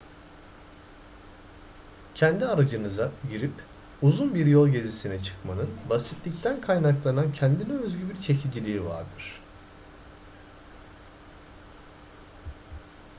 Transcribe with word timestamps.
kendi 2.15 2.45
aracınıza 2.45 3.11
girip 3.29 3.51
uzun 4.01 4.35
bir 4.35 4.45
yol 4.45 4.67
gezisine 4.67 5.19
çıkmanın 5.19 5.69
basitlikten 5.89 6.61
kaynaklanan 6.61 7.33
kendine 7.33 7.73
özgü 7.73 8.09
bir 8.09 8.21
çekiciliği 8.21 8.85
vardır 8.85 9.41